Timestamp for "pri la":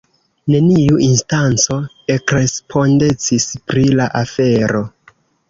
3.69-4.09